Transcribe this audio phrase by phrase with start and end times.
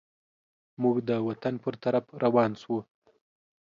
[0.81, 2.79] موږ د وطن پر طرف روان سوو.